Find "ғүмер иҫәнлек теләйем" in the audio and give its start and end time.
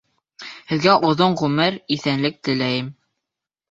1.43-2.95